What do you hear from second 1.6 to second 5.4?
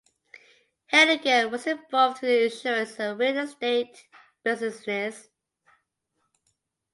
involved in the insurance and real estate businesses.